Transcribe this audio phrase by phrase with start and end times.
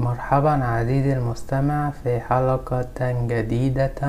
[0.00, 2.86] مرحبا عزيزي المستمع في حلقة
[3.26, 4.00] جديدة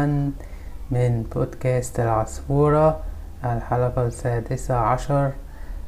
[0.92, 3.00] من بودكاست العصفورة
[3.46, 5.32] الحلقة السادسة عشر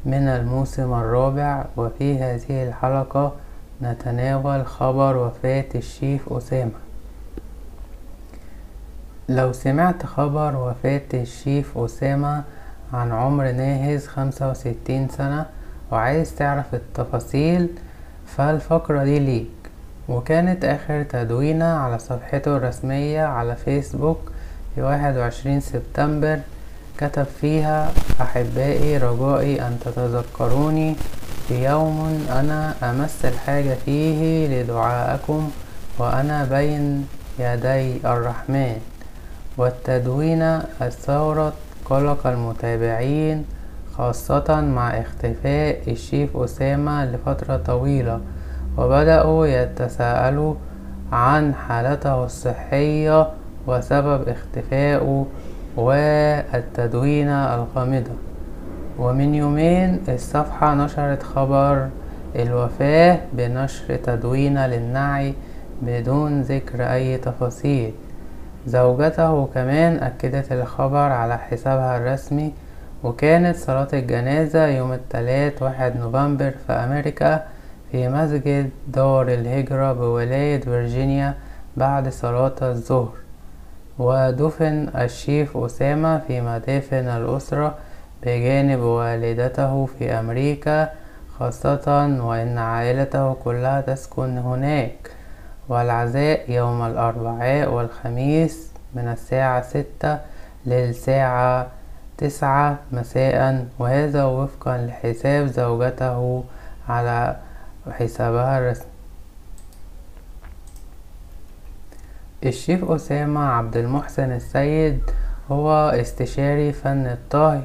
[0.06, 1.66] من الموسم الرابع.
[1.78, 3.34] وفي هذه الحلقة
[3.82, 6.80] نتناول خبر وفاة الشيف أسامة.
[9.30, 12.44] لو سمعت خبر وفاة الشيف أسامة
[12.94, 15.46] عن عمر ناهز خمسة وستين سنة
[15.92, 17.70] وعايز تعرف التفاصيل
[18.26, 19.48] فالفقرة دي ليك.
[20.10, 24.32] وكانت آخر تدوينة على صفحته الرسمية على فيسبوك
[24.76, 26.40] في واحد وعشرين سبتمبر
[26.98, 30.96] كتب فيها أحبائي رجائي أن تتذكروني
[31.48, 35.52] في يوم أنا أمس الحاجة فيه لدعائكم
[36.00, 37.08] وأنا بين
[37.40, 38.78] يدي الرحمن.
[39.58, 41.54] والتدوينة أثارت
[41.86, 43.46] قلق المتابعين
[43.98, 48.20] خاصة مع اختفاء الشيف أسامة لفترة طويلة.
[48.78, 50.56] وبدأوا يتساءلوا
[51.12, 53.28] عن حالته الصحية
[53.68, 55.26] وسبب اختفائه
[55.78, 58.12] والتدوينة الغامضة
[59.00, 61.88] ومن يومين الصفحة نشرت خبر
[62.36, 65.34] الوفاة بنشر تدوينة للنعي
[65.82, 67.92] بدون ذكر أي تفاصيل.
[68.68, 72.54] زوجته كمان أكدت الخبر على حسابها الرسمي
[73.04, 77.44] وكانت صلاة الجنازة يوم التلات واحد نوفمبر في أمريكا
[77.94, 81.34] في مسجد دار الهجرة بولاية فيرجينيا
[81.78, 83.14] بعد صلاة الظهر
[84.00, 87.76] ودفن الشيف أسامة في مدافن الأسرة
[88.24, 90.90] بجانب والدته في أمريكا
[91.40, 95.12] خاصة وإن عائلته كلها تسكن هناك.
[95.70, 100.20] والعزاء يوم الأربعاء والخميس من الساعة ستة
[100.66, 101.68] للساعة
[102.18, 106.44] تسعة مساء وهذا وفقا لحساب زوجته
[106.90, 107.36] على
[107.92, 108.88] حسابها الرسمي.
[112.46, 115.02] الشيف أسامة عبد المحسن السيد
[115.52, 117.62] هو استشاري فن الطهي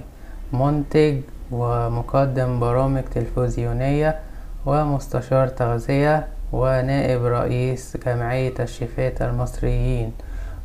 [0.53, 1.21] منتج
[1.51, 4.21] ومقدم برامج تلفزيونية
[4.67, 10.13] ومستشار تغذية ونائب رئيس جمعية الشيفات المصريين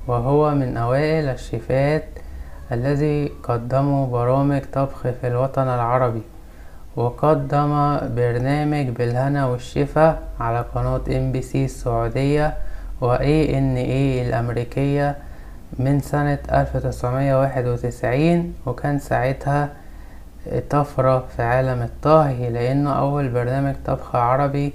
[0.08, 2.06] وهو من أوائل الشيفات
[2.72, 6.22] الذي قدموا برامج طبخ في الوطن العربي.
[6.96, 12.54] وقدم برنامج بالهنا والشفا على قناة ام بي سي السعودية
[13.02, 15.16] و ANA الأمريكية
[15.80, 19.70] من سنة ألف تسعمية واحد وتسعين وكان ساعتها
[20.70, 24.74] طفرة في عالم الطهي لأنه أول برنامج طبخ عربي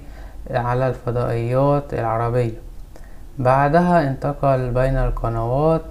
[0.51, 2.57] على الفضائيات العربية.
[3.39, 5.81] بعدها انتقل بين القنوات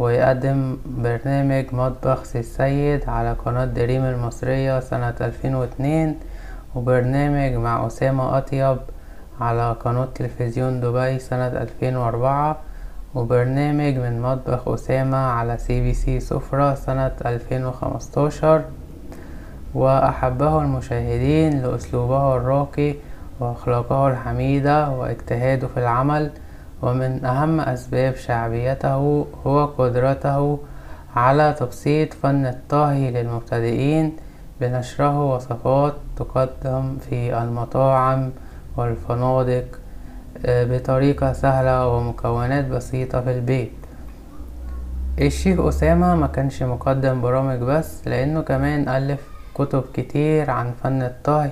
[0.00, 6.18] ويقدم برنامج مطبخ سي السيد على قناة دريم المصرية سنة ألفين واتنين
[6.74, 8.78] وبرنامج مع أسامة أطيب
[9.40, 12.56] على قناة تلفزيون دبي سنة ألفين وأربعة
[13.14, 18.62] وبرنامج من مطبخ أسامة على سي بي سي سفرة سنة ألفين وخمستاشر.
[19.74, 22.94] وأحبه المشاهدين لأسلوبه الراقي
[23.40, 26.30] وأخلاقه الحميدة وإجتهاده في العمل.
[26.82, 30.58] ومن أهم أسباب شعبيته هو قدرته
[31.16, 34.16] على تبسيط فن الطهي للمبتدئين
[34.60, 38.30] بنشره وصفات تقدم في المطاعم
[38.76, 39.64] والفنادق
[40.46, 43.72] بطريقة سهلة ومكونات بسيطة في البيت.
[45.20, 49.20] الشيف أسامة ما كانش مقدم برامج بس لأنه كمان ألف
[49.54, 51.50] كتب كتير عن فن الطهي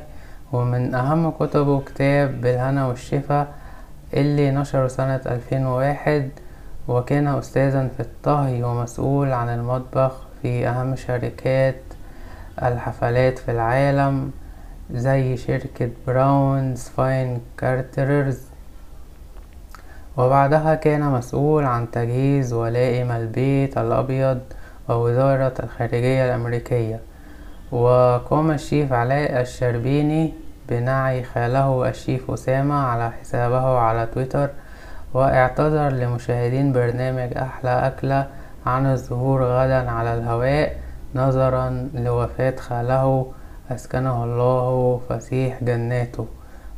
[0.52, 3.48] ومن أهم كتبه كتاب بالهنا والشفا
[4.14, 6.30] اللي نشره سنة ألفين وواحد
[6.88, 11.80] وكان أستاذا في الطهي ومسؤول عن المطبخ في أهم شركات
[12.62, 14.30] الحفلات في العالم
[14.94, 18.40] زي شركة Browns Fine Caterers
[20.16, 24.40] وبعدها كان مسؤول عن تجهيز ولائم البيت الأبيض
[24.88, 27.00] ووزارة الخارجية الأمريكية.
[27.72, 30.32] وقام الشيف علاء الشربيني
[30.68, 34.48] بنعي خاله الشيف أسامة على حسابه على تويتر
[35.14, 38.26] وإعتذر لمشاهدين برنامج أحلى أكلة
[38.66, 40.76] عن الظهور غدا على الهواء
[41.14, 43.26] نظرا لوفاة خاله
[43.70, 46.26] أسكنه الله فسيح جناته.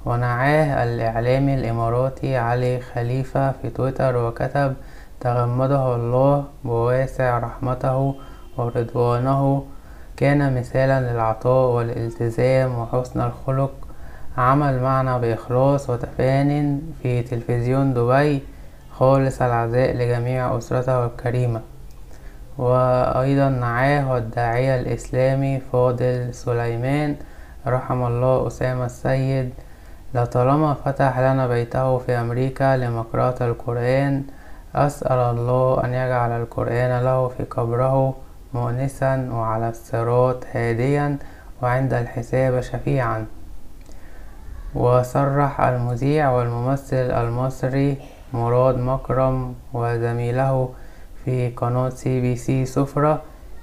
[0.04, 4.74] ونعاه الإعلامي الإماراتي علي خليفة في تويتر وكتب
[5.20, 8.14] تغمده الله بواسع رحمته
[8.56, 9.64] ورضوانه.
[10.16, 13.72] كان مثالا للعطاء والالتزام وحسن الخلق
[14.40, 18.42] عمل معنا بإخلاص وتفان في تلفزيون دبي
[18.92, 21.60] خالص العزاء لجميع أسرته الكريمة.
[22.58, 27.16] وأيضا نعاه الداعية الإسلامي فاضل سليمان
[27.66, 29.50] رحم الله أسامة السيد.
[30.14, 34.22] لطالما فتح لنا بيته في أمريكا لمقرأة القرآن
[34.74, 38.14] أسأل الله أن يجعل القرآن له في قبره
[38.54, 41.16] مؤنسا وعلى الصراط هاديا
[41.62, 43.26] وعند الحساب شفيعا.
[44.74, 47.96] وصرح المذيع والممثل المصري
[48.32, 50.68] مراد مكرم وزميله
[51.24, 53.22] في قناة سي بي سي سفرة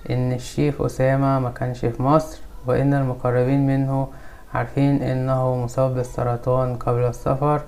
[0.10, 4.08] إن الشيف أسامة مكانش في مصر وإن المقربين منه
[4.54, 7.62] عارفين إنه مصاب بالسرطان قبل السفر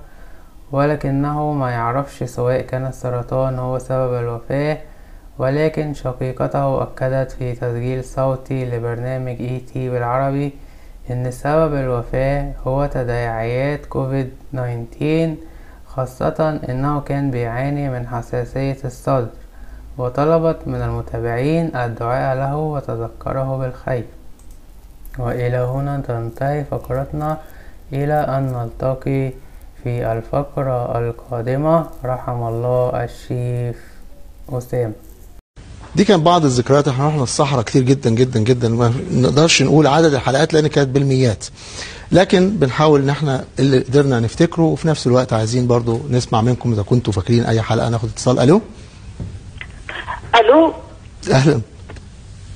[0.72, 4.78] ولكنه ما يعرفش سواء كان السرطان هو سبب الوفاة
[5.38, 10.52] ولكن شقيقته أكدت في تسجيل صوتي لبرنامج اي تي بالعربي
[11.10, 15.34] إن سبب الوفاة هو تداعيات كوفيد 19
[15.86, 19.28] خاصة إنه كان بيعاني من حساسية الصدر
[19.98, 24.04] وطلبت من المتابعين الدعاء له وتذكره بالخير.
[25.18, 27.38] وإلى هنا تنتهي فقرتنا
[27.92, 29.32] إلى أن نلتقي
[29.82, 31.86] في الفقرة القادمة.
[32.04, 33.78] رحم الله الشيف
[34.52, 35.09] أسامة.
[35.96, 40.14] دي كان بعض الذكريات إحنا رحنا الصحراء كتير جدا جدا جدا ما نقدرش نقول عدد
[40.14, 41.44] الحلقات لأن كانت بالميات.
[42.12, 46.82] لكن بنحاول إن إحنا اللي قدرنا نفتكره وفي نفس الوقت عايزين برضو نسمع منكم إذا
[46.82, 48.38] كنتوا فاكرين أي حلقة ناخد اتصال.
[48.38, 48.62] ألو؟
[50.40, 50.74] ألو؟
[51.30, 51.60] أهلا.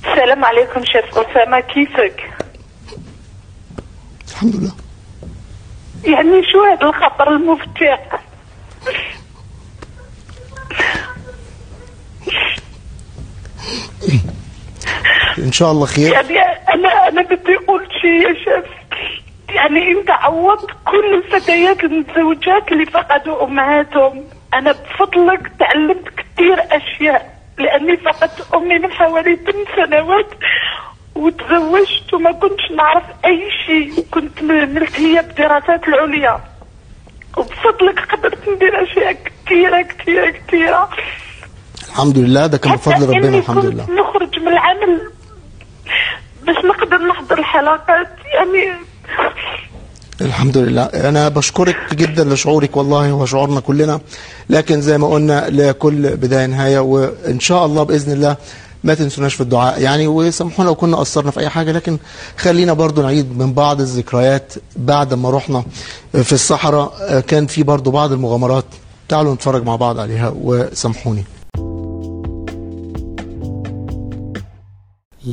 [0.05, 2.29] السلام عليكم شيف أسامة كيفك؟
[4.31, 4.71] الحمد لله.
[6.03, 8.14] يعني شو هذا الخبر المفجع؟
[15.37, 16.13] إن شاء الله خير.
[16.13, 16.39] يعني
[16.73, 18.65] أنا أنا بدي أقول شيء يا شيف
[19.55, 24.23] يعني انت عوضت كل الفتيات المتزوجات اللي فقدوا أمهاتهم
[24.53, 30.27] أنا بفضلك تعلمت كثير أشياء لأني فقدت أمي من حوالي ثمان سنوات
[31.15, 34.05] وتزوجت وما كنتش نعرف أي شيء.
[34.11, 36.39] كنت ملتهيه بالدراسات العليا.
[37.37, 40.89] وبفضلك قدرت ندير أشياء كثيره كثيره كثيره
[41.89, 43.83] الحمد لله ده كان بفضل ربنا الحمد لله.
[43.91, 45.11] نخرج من العمل
[46.45, 48.85] باش نقدر نحضر الحلقات يعني
[50.21, 53.99] الحمد لله أنا بشكرك جدا لشعورك والله هو شعورنا كلنا.
[54.49, 58.35] لكن زي ما قلنا لكل بداية نهاية وإن شاء الله بإذن الله
[58.83, 59.81] ما تنسوناش في الدعاء.
[59.81, 61.97] يعني وسامحونا لو كنا قصرنا في أي حاجة لكن
[62.37, 65.63] خلينا برضو نعيد من بعض الذكريات بعد ما رحنا
[66.23, 67.19] في الصحراء.
[67.27, 68.65] كان في برضو بعض المغامرات.
[69.09, 71.25] تعالوا نتفرج مع بعض عليها وسامحوني.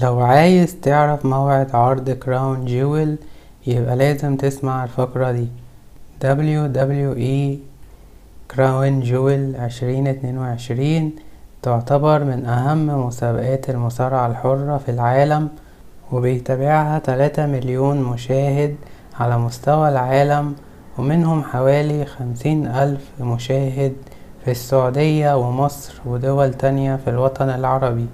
[0.00, 3.17] لو عايز تعرف موعد عرض Crown Jewel
[3.67, 5.49] يبقى لازم تسمع الفقرة دي.
[6.25, 7.59] WWE
[8.55, 9.03] Crown
[10.06, 11.17] اتنين وعشرين
[11.62, 15.49] تعتبر من أهم مسابقات المصارعة الحرة في العالم
[16.12, 18.77] وبيتابعها تلاتة مليون مشاهد
[19.21, 20.55] على مستوى العالم
[20.99, 23.93] ومنهم حوالي خمسين ألف مشاهد
[24.45, 28.06] في السعودية ومصر ودول تانية في الوطن العربي.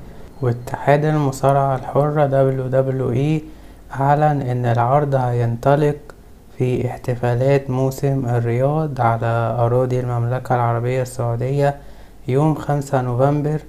[0.42, 3.42] واتحاد المصارعة الحرة WWE
[4.00, 5.96] أعلن إن العرض هينطلق
[6.58, 11.76] في احتفالات موسم الرياض على أراضي المملكة العربية السعودية
[12.28, 13.60] يوم خمسة نوفمبر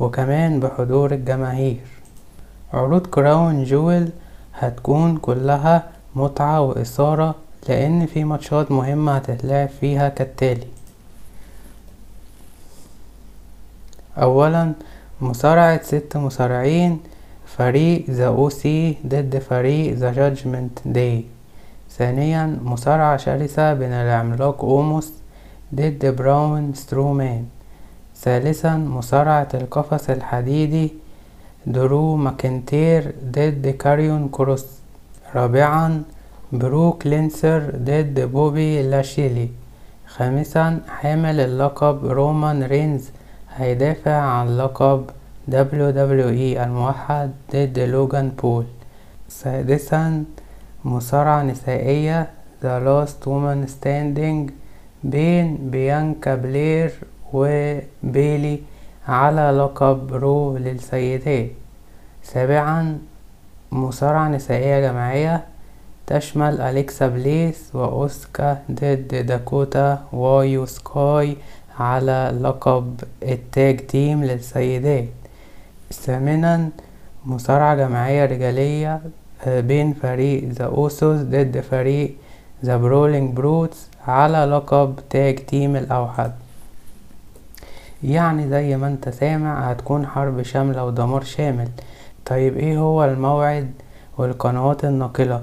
[0.00, 1.80] وكمان بحضور الجماهير.
[2.72, 4.10] عروض كراون جويل
[4.58, 5.82] هتكون كلها
[6.16, 7.34] متعة وإثارة
[7.68, 10.66] لأن في ماتشات مهمة هتتلعب فيها كالتالي.
[14.18, 14.72] أولا
[15.24, 16.98] مصارعة ست مصارعين
[17.46, 18.96] فريق The O.C.
[19.06, 21.24] ضد فريق The Judgment Day
[21.90, 25.12] ثانيا مصارعة شرسة بين العملاق أوموس
[25.74, 27.44] ضد براون سترومان.
[28.16, 30.92] ثالثا مصارعة القفص الحديدي
[31.66, 34.66] درو ماكنتير ضد كاريون كروس.
[35.34, 36.02] رابعا
[36.52, 39.48] بروك ليسنر ضد بوبي لاشلي.
[40.06, 43.10] خامسا حامل اللقب رومان رينز
[43.56, 45.10] هيدافع عن لقب
[45.50, 48.64] WWE الموحد ضد لوجان بول.
[49.28, 50.24] سادسا
[50.84, 52.28] مصارعة نسائية
[52.62, 54.52] The Last Woman Standing
[55.04, 56.92] بين بيانكا بلير
[57.32, 58.60] وبيلي
[59.08, 61.50] على لقب Raw للسيدات
[62.22, 62.98] سابعا
[63.72, 65.44] مصارعة نسائية جماعية
[66.06, 71.36] تشمل أليكسا بليس وأوسكا ضد داكوتا وايو سكاي
[71.78, 75.08] على لقب ال Tag Team للسيدات.
[75.92, 76.68] ثامنا
[77.26, 79.00] مصارعة جماعية رجالية
[79.46, 82.14] بين فريق The Usos ضد فريق
[82.64, 86.32] The Brawling Brutes على لقب Tag Team الأوحد.
[88.02, 91.68] يعني زي ما انت سامع هتكون حرب شاملة ودمار شامل.
[92.26, 93.70] طيب إيه هو الموعد
[94.18, 95.42] والقنوات الناقلة؟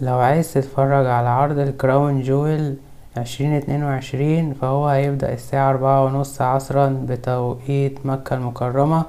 [0.00, 2.76] لو عايز تتفرج على عرض الكراون جويل
[3.18, 9.04] عشرين اتنين وعشرين فهو هيبدأ الساعة أربعة ونص عصرا بتوقيت مكة المكرمة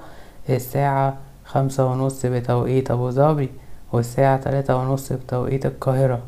[0.50, 3.50] الساعة خمسة ونص بتوقيت أبو ظبي
[3.94, 6.20] والساعة تلاتة ونص بتوقيت القاهرة.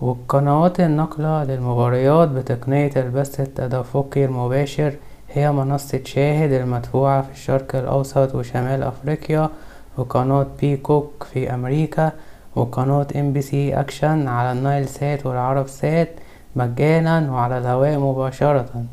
[0.00, 4.94] والقنوات الناقلة للمباريات بتقنية البث التدفقي المباشر
[5.32, 9.48] هي منصة شاهد المدفوعة في الشرق الأوسط وشمال أفريقيا
[9.96, 12.12] وقناة بيكوك في أمريكا
[12.56, 16.08] وقناة إم بي سي أكشن على النايل سات والعرب سات
[16.56, 18.84] مجانا وعلى الهواء مباشرة.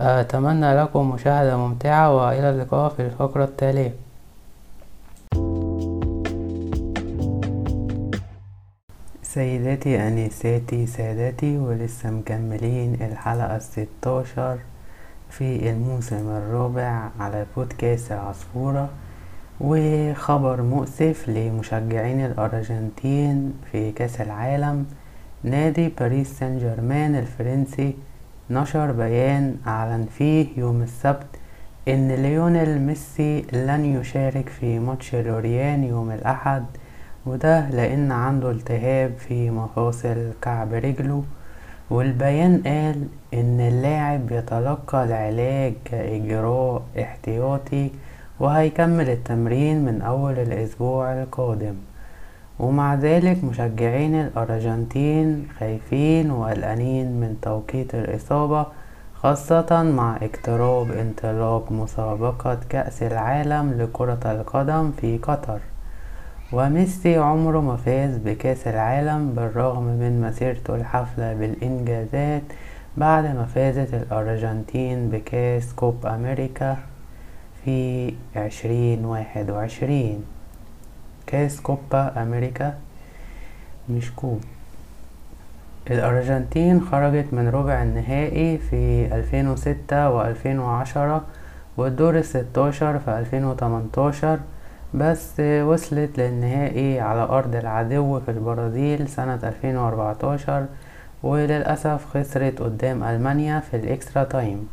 [0.00, 3.94] أتمنى لكم مشاهدة ممتعة وإلى اللقاء في الفقرة التالية.
[9.22, 14.58] سيداتي أنساتي سادتي ولسه مكملين الحلقة الستاشر
[15.30, 18.88] في الموسم الرابع على بودكاست العصفورة
[19.60, 24.86] وخبر مؤسف لمشجعين الأرجنتين في كأس العالم
[25.44, 27.94] نادي باريس سان جيرمان الفرنسي.
[28.50, 31.26] نشر بيان أعلن فيه يوم السبت
[31.88, 36.64] إن ليونيل ميسي لن يشارك في ماتش لوريان يوم الأحد
[37.26, 41.24] وده لأن عنده التهاب في مفاصل كعب رجله.
[41.90, 47.90] والبيان قال إن اللاعب يتلقى العلاج كإجراء احتياطي
[48.40, 51.74] وهيكمل التمرين من أول الأسبوع القادم.
[52.60, 58.66] ومع ذلك مشجعين الأرجنتين خايفين وقلقانين من توقيت الإصابة
[59.14, 65.60] خاصة مع اقتراب انطلاق مسابقة كأس العالم لكرة القدم في قطر.
[66.52, 72.42] وميسي عمره ما فاز بكأس العالم بالرغم من مسيرته الحافلة بالإنجازات
[72.96, 76.76] بعد ما فازت الأرجنتين بكأس كوب أمريكا
[77.64, 80.39] في عشرين واحد وعشرين.
[81.30, 82.74] كاس كوبا أمريكا
[83.88, 84.40] مش كوب.
[85.90, 91.24] الأرجنتين خرجت من ربع النهائي في ألفين وستة وألفين وعشرة
[91.76, 94.38] والدور الستاشر في ألفين وتمنتاشر
[94.94, 100.66] بس وصلت للنهائي على أرض العدو في البرازيل سنة ألفين وأربعتاشر
[101.22, 104.68] وللأسف خسرت قدام ألمانيا في ال extra time.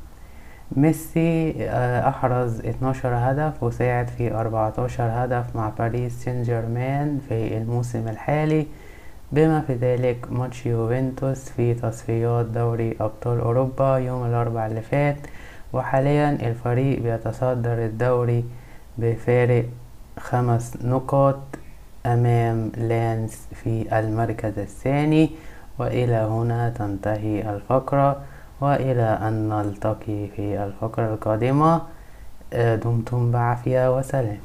[0.72, 1.56] ميسي
[2.08, 8.68] أحرز 12 هدف وساعد في 14 هدف مع باريس سان جيرمان في الموسم الحالي.
[9.32, 15.18] بما في ذلك ماتش يوفنتوس في تصفيات دوري أبطال أوروبا يوم الأربعاء اللي فات
[15.74, 18.46] وحاليا الفريق بيتصدر الدوري
[18.98, 19.66] بفارق
[20.20, 21.40] خمس نقط
[22.06, 25.30] أمام لانس في المركز الثاني
[25.80, 28.22] وإلى هنا تنتهي الفقرة.
[28.62, 31.82] وإلى أن نلتقي في الفقرة القادمة
[32.54, 34.38] دمتم بعافية وسلام.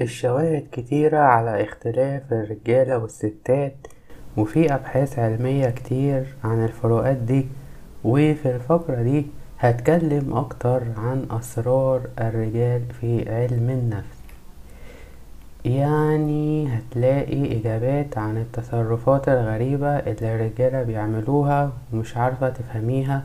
[0.00, 3.86] الشواهد كتيرة على اختلاف الرجالة والستات
[4.36, 7.46] وفي أبحاث علمية كتير عن الفروقات دي.
[8.04, 9.26] وفي الفقرة دي
[9.58, 14.19] هتكلم أكتر عن أسرار الرجال في علم النفس.
[15.64, 23.24] يعني هتلاقي إجابات عن التصرفات الغريبة اللي الرجالة بيعملوها ومش عارفة تفهميها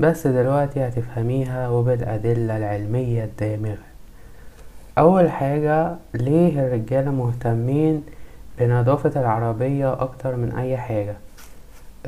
[0.00, 3.78] بس دلوقتي هتفهميها وبالأدلة العلمية الدامغة.
[4.98, 8.02] أول حاجة ليه الرجالة مهتمين
[8.58, 11.16] بنظافة العربية أكتر من أي حاجة؟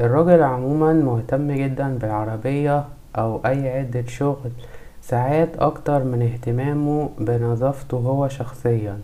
[0.00, 2.84] الراجل عموما مهتم جدا بالعربية
[3.18, 4.50] أو أي عدة شغل
[5.02, 9.00] ساعات أكتر من اهتمامه بنظافته هو شخصيا.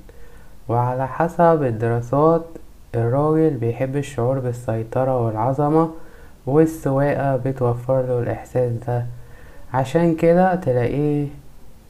[0.73, 2.45] وعلى حسب الدراسات
[2.95, 5.91] الراجل بيحب الشعور بالسيطرة والعظمة
[6.47, 9.07] والسواقة بتوفر له الإحساس ده.
[9.75, 11.27] عشان كده تلاقيه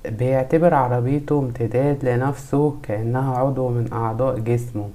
[0.08, 4.88] بيعتبر عربيته امتداد لنفسه كأنها عضو من أعضاء جسمه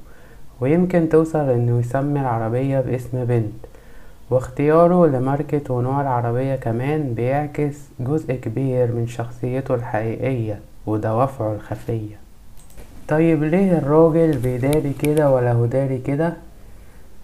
[0.61, 3.65] ويمكن توصل إنه يسمي العربية باسم بنت.
[4.29, 12.26] واختياره لماركة ونوع العربية كمان بيعكس جزء كبير من شخصيته الحقيقية ودوافعه الخفية.
[13.07, 16.33] طيب ليه الراجل بيداري كده ولا هو داري كده؟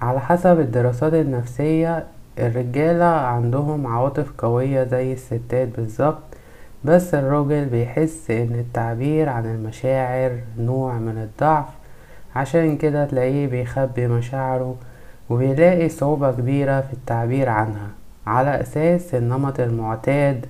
[0.01, 2.03] على حسب الدراسات النفسية
[2.39, 6.23] الرجالة عندهم عواطف قوية زي الستات بالظبط
[6.83, 11.65] بس الراجل بيحس إن التعبير عن المشاعر نوع من الضعف
[12.35, 14.75] عشان كده تلاقيه بيخبي مشاعره
[15.29, 17.87] وبيلاقي صعوبة كبيرة في التعبير عنها
[18.27, 20.45] على أساس النمط المعتاد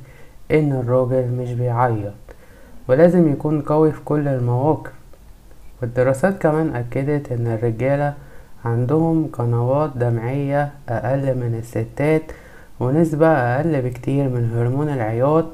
[0.51, 2.13] إن الراجل مش بيعيط
[2.87, 4.91] ولازم يكون قوي في كل المواقف.
[5.83, 8.13] والدراسات كمان أكدت إن الرجالة
[8.65, 12.23] عندهم قنوات دمعية أقل من الستات
[12.79, 15.45] ونسبة أقل بكتير من هرمون العياط.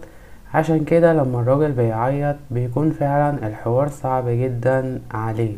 [0.53, 5.55] عشان كده لما الراجل بيعيط بيكون فعلا الحوار صعب جدا عليه.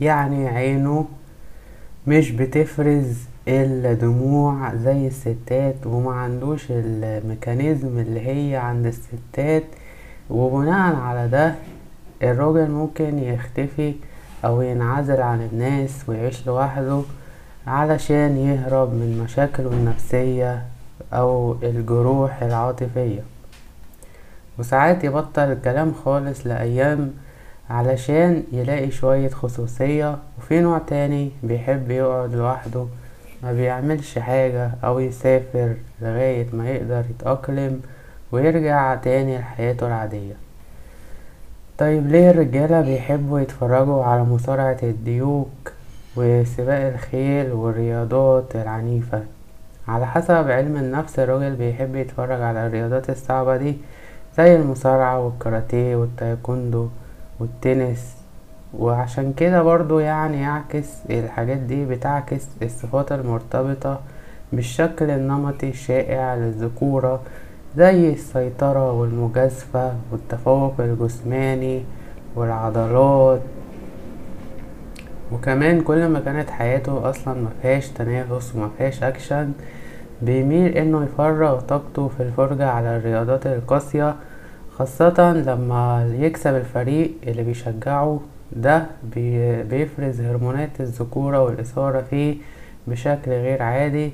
[0.00, 1.06] يعني عينه
[2.06, 9.64] مش بتفرز الدموع زي الستات وما عندوش الميكانيزم اللي هي عند الستات.
[10.30, 11.54] وبناء على ده
[12.22, 13.94] الراجل ممكن يختفي
[14.44, 17.02] أو ينعزل عن الناس ويعيش لوحده
[17.66, 20.62] علشان يهرب من مشاكله النفسية
[21.12, 23.20] أو الجروح العاطفية.
[24.58, 27.12] وساعات يبطل الكلام خالص لأيام
[27.70, 32.86] علشان يلاقي شوية خصوصية وفي نوع تاني بيحب يقعد لوحده
[33.42, 37.80] ما بيعملش حاجة أو يسافر لغاية ما يقدر يتأقلم
[38.32, 40.34] ويرجع تاني لحياته العادية.
[41.78, 45.72] طيب ليه الرجالة بيحبوا يتفرجوا على مصارعة الديوك
[46.16, 49.22] وسباق الخيل والرياضات العنيفة؟
[49.88, 53.76] على حسب علم النفس الراجل بيحب يتفرج على الرياضات الصعبة دي
[54.36, 56.88] زي المصارعة والكاراتيه والتايكوندو
[57.40, 58.16] والتنس.
[58.78, 64.00] وعشان كده برضو يعني يعكس الحاجات دي بتعكس الصفات المرتبطة
[64.52, 67.20] بالشكل النمطي الشائع للذكورة
[67.76, 71.82] زي السيطرة والمجازفة والتفوق الجسماني
[72.36, 73.40] والعضلات.
[75.32, 79.52] وكمان كل ما كانت حياته أصلا مفيهاش تنافس ومفيهاش أكشن
[80.22, 84.14] بيميل إنه يفرغ طاقته في الفرجة على الرياضات القاسية
[84.78, 88.20] خاصة لما يكسب الفريق اللي بيشجعه.
[88.52, 92.36] ده بي- بيفرز هرمونات الذكورة والإثارة فيه
[92.86, 94.12] بشكل غير عادي.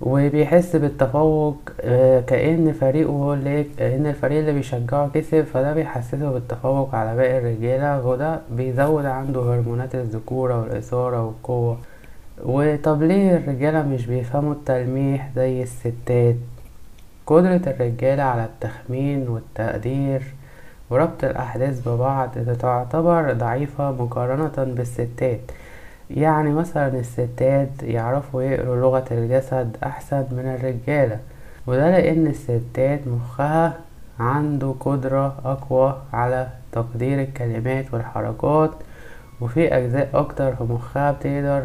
[0.00, 6.94] وبيحس بالتفوق آه، كأن فريقه هو اللي كأن الفريق اللي بيشجعه كسب فده بيحسسه بالتفوق
[6.94, 11.78] على باقي الرجالة وده بيزود عنده هرمونات الذكورة والإثارة والقوة.
[12.44, 16.36] وطب ليه الرجالة مش بيفهموا التلميح زي الستات؟
[17.26, 20.22] قدرة الرجالة على التخمين والتقدير
[20.90, 25.40] وربط الأحداث ببعض تعتبر ضعيفة مقارنة بالستات.
[26.14, 31.18] يعني مثلا الستات يعرفوا يقروا لغة الجسد أحسن من الرجالة
[31.66, 33.72] وده لأن الستات مخها
[34.20, 38.70] عنده قدرة أقوى على تقدير الكلمات والحركات
[39.40, 41.64] وفي أجزاء أكتر في مخها بتقدر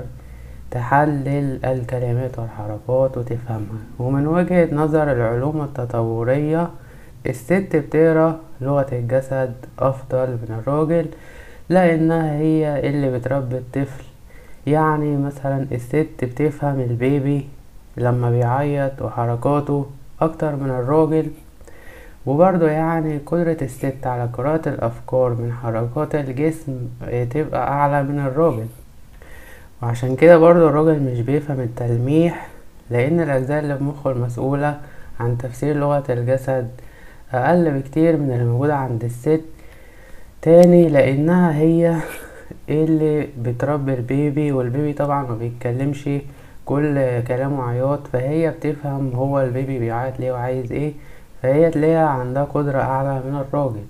[0.72, 3.80] تحلل الكلمات والحركات وتفهمها.
[4.00, 6.70] ومن وجهة نظر العلوم التطورية
[7.28, 11.06] الست بتقرأ لغة الجسد أفضل من الراجل
[11.70, 14.04] لأنها هي اللي بتربي الطفل
[14.70, 17.48] يعني مثلا الست بتفهم البيبي
[17.98, 19.86] لما بيعيط وحركاته
[20.22, 21.28] أكتر من الراجل
[22.26, 26.80] وبرضه يعني قدرة الست على قراءة الأفكار من حركات الجسم
[27.32, 28.66] تبقى أعلى من الراجل.
[29.82, 32.48] وعشان كده برضه الراجل مش بيفهم التلميح
[32.90, 34.78] لأن الأجزاء اللي في مخه المسؤولة
[35.20, 36.70] عن تفسير لغة الجسد
[37.34, 39.42] أقل بكتير من اللي موجودة عند الست
[40.42, 41.96] تاني لأنها هي
[42.70, 46.10] اللي بتربي البيبي والبيبي طبعا ما بيتكلمش
[46.66, 50.94] كل كلامه عياط فهي بتفهم هو البيبي بيعيط ليه وعايز إيه
[51.42, 53.84] فهي تلاقيها عندها قدرة أعلى من الراجل.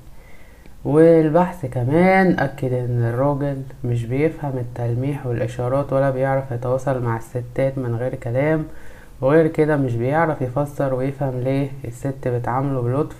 [0.85, 7.95] والبحث كمان أكد إن الراجل مش بيفهم التلميح والإشارات ولا بيعرف يتواصل مع الستات من
[7.95, 8.65] غير كلام
[9.21, 13.15] وغير كده مش بيعرف يفسر ويفهم ليه الست بتعامله بلطف.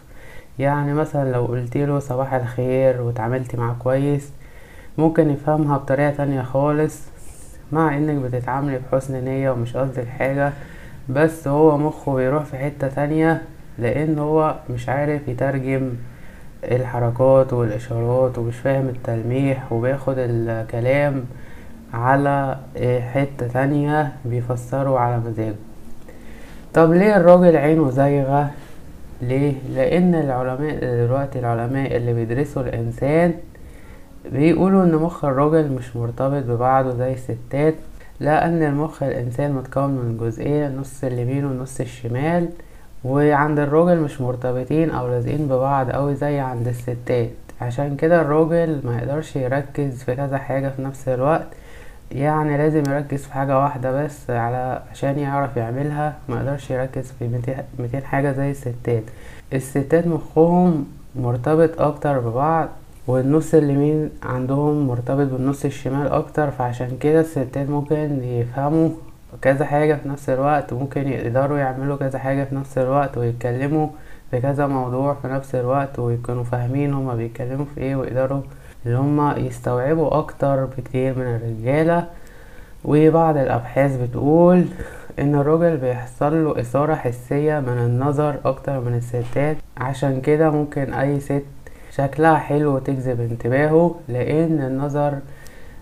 [0.60, 4.32] يعني مثلا لو قلتيله صباح الخير وتعاملتي معاه كويس
[5.00, 7.02] ممكن يفهمها بطريقة تانية خالص
[7.72, 10.52] مع إنك بتتعاملي بحسن نية ومش قصدك حاجة
[11.10, 13.42] بس هو مخه بيروح في حتة تانية
[13.78, 15.90] لأن هو مش عارف يترجم
[16.64, 21.24] الحركات والإشارات ومش فاهم التلميح وبياخد الكلام
[21.94, 22.58] على
[23.14, 25.56] حتة تانية بيفسره على مزاجه.
[26.74, 28.52] طب ليه الراجل عينه زايغة؟
[29.22, 33.34] ليه؟ لأن العلماء دلوقتي العلماء اللي بيدرسوا الإنسان
[34.26, 37.76] بيقولوا إن مخ الراجل مش مرتبط ببعضه زي الستات
[38.20, 42.50] لأن المخ الإنسان متكون من جزئين نص اليمين والنص الشمال
[43.04, 47.30] وعند الراجل مش مرتبطين أو لازقين ببعض أوي زي عند الستات.
[47.62, 51.48] عشان كده الراجل ما يقدرش يركز في كذا حاجة في نفس الوقت
[52.12, 57.42] يعني لازم يركز في حاجة واحدة بس على عشان يعرف يعملها ما يقدرش يركز في
[57.80, 59.04] ميتين حاجة زي الستات.
[59.54, 62.70] الستات مخهم مرتبط أكتر ببعض
[63.10, 68.90] والنص اليمين عندهم مرتبط بالنص الشمال أكتر فعشان كده الستات ممكن يفهموا
[69.42, 73.88] كذا حاجة في نفس الوقت وممكن يقدروا يعملوا كذا حاجة في نفس الوقت ويتكلموا
[74.32, 78.42] في كذا موضوع في نفس الوقت ويكونوا فاهمين هما بيتكلموا في إيه ويقدروا
[78.86, 82.08] اللي هما يستوعبوا أكتر بكتير من الرجالة.
[82.86, 84.66] وبعض الأبحاث بتقول
[85.20, 91.20] إن الراجل بيحصل له إثارة حسية من النظر أكتر من الستات عشان كده ممكن أي
[91.20, 91.44] ست
[91.92, 95.20] شكلها حلو وتجذب انتباهه لأن النظر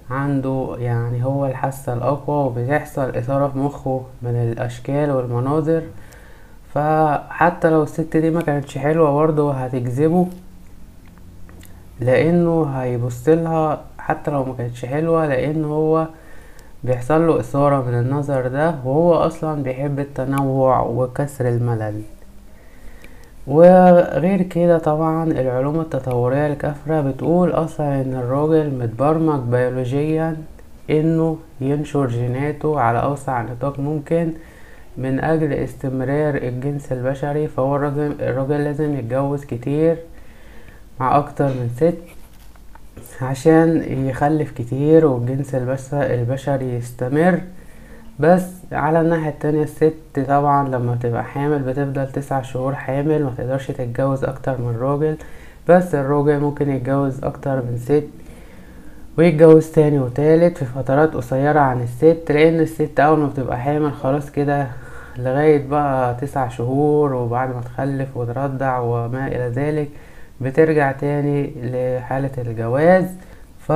[0.09, 5.83] عنده يعني هو الحاسة الأقوى وبتحصل إثارة في مخه من الأشكال والمناظر.
[6.73, 10.27] فحتى لو الست دي ما كانتش حلوة برضه هتجذبه
[11.99, 16.07] لأنه هيبصلها حتى لو ما كانتش حلوة لأن هو
[16.83, 22.01] بيحصل له إثارة من النظر ده وهو أصلا بيحب التنوع وكسر الملل.
[23.47, 30.37] وغير كده طبعا العلوم التطورية الكافرة بتقول أصلا إن الراجل متبرمج بيولوجيا
[30.89, 34.31] إنه ينشر جيناته على أوسع نطاق ممكن
[34.97, 39.97] من أجل استمرار الجنس البشري فهو الراجل, الراجل لازم يتجوز كتير
[40.99, 41.97] مع أكتر من ست
[43.21, 45.55] عشان يخلف كتير والجنس
[45.93, 47.41] البشري يستمر.
[48.19, 49.93] بس على الناحية التانية الست
[50.27, 55.17] طبعا لما بتبقى حامل بتفضل تسع شهور حامل ما تقدرش تتجوز أكتر من راجل.
[55.69, 58.03] بس الراجل ممكن يتجوز أكتر من ست
[59.17, 64.29] ويتجوز تاني وتالت في فترات قصيرة عن الست لأن الست أول ما بتبقى حامل خلاص
[64.31, 64.67] كده
[65.17, 69.89] لغاية بقى تسع شهور وبعد ما تخلف وترضع وما إلى ذلك
[70.41, 73.05] بترجع تاني لحالة الجواز.
[73.59, 73.71] ف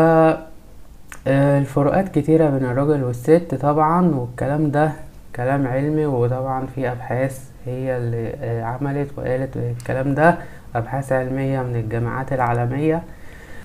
[1.27, 4.91] الفروقات كتيرة بين الراجل والست طبعا والكلام ده
[5.35, 10.37] كلام علمي وطبعا في أبحاث هي اللي آه، عملت وقالت الكلام ده
[10.75, 13.03] أبحاث علمية من الجامعات العالمية.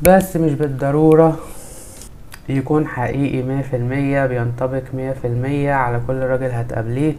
[0.02, 1.36] بس مش بالضرورة
[2.48, 7.14] يكون حقيقي مية في المية بينطبق مية في المية على كل راجل هتقابليه.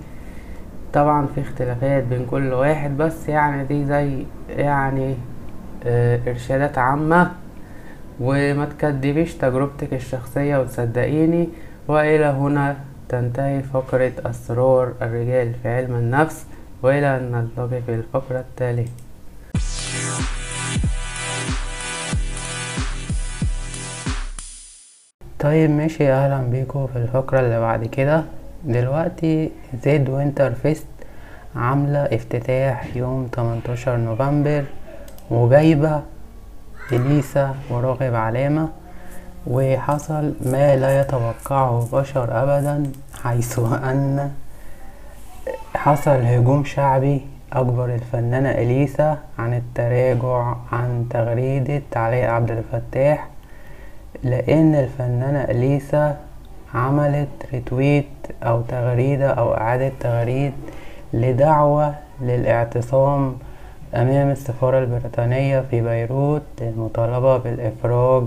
[0.94, 5.16] طبعا في اختلافات بين كل واحد بس يعني دي زي يعني
[5.86, 7.32] آه، إرشادات عامة.
[8.20, 11.50] وما تكدبيش تجربتك الشخصية وتصدقيني
[11.88, 12.78] وإلى هنا
[13.10, 16.46] تنتهي فقرة أسرار الرجال في علم النفس
[16.84, 18.88] وإلى أن نلتقي في الفقرة التالية.
[25.40, 26.12] طيب ماشي.
[26.12, 28.24] أهلا بيكم في الفقرة اللي بعد كده.
[28.66, 29.52] دلوقتي
[29.84, 30.88] زد وينتر فيست
[31.56, 34.64] عاملة افتتاح يوم 18 نوفمبر
[35.30, 36.02] وجايبة
[36.92, 38.70] إليسا وراغب علامة
[39.48, 42.84] وحصل ما لا يتوقعه بشر أبدا
[43.24, 44.32] حيث أن
[45.76, 47.22] حصل هجوم شعبي
[47.54, 53.28] أجبر الفنانة إليسا عن التراجع عن تغريدة علاء عبد الفتاح
[54.24, 56.18] لأن الفنانة إليسا
[56.74, 58.06] عملت ريتويت
[58.44, 60.54] أو تغريدة أو إعادة تغريد
[61.14, 63.38] لدعوة للاعتصام
[63.96, 68.24] أمام السفارة البريطانية في بيروت للمطالبة بالإفراج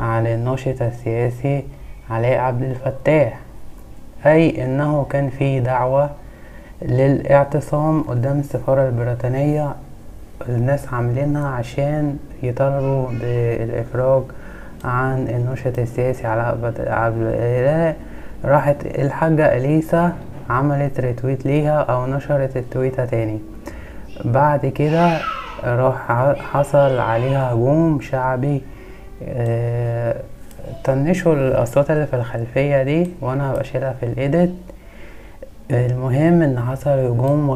[0.00, 1.64] عن الناشط السياسي
[2.10, 3.40] علاء عبد الفتاح
[4.26, 6.10] أي إنه كان في دعوة
[6.82, 9.74] للاعتصام قدام السفارة البريطانية.
[10.48, 14.22] الناس عاملينها عشان يطالبوا بالإفراج
[14.84, 16.46] عن الناشط السياسي علاء
[16.88, 17.94] عبد الإله.
[18.44, 20.12] راحت الحاجة إليسا
[20.50, 23.38] عملت ريتويت ليها أو نشرت التويتة تاني.
[24.24, 25.18] بعد كده
[25.64, 26.12] راح
[26.52, 28.62] حصل عليها هجوم شعبي
[29.28, 30.16] آه،
[30.84, 34.50] طنشوا الأصوات اللي في الخلفية دي وأنا هبقى شيلها في الإيديت.
[35.70, 37.50] المهم إن حصل هجوم